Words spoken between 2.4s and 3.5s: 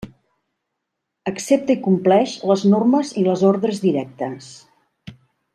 les normes i les